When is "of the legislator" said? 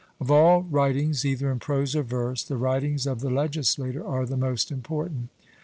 3.05-4.03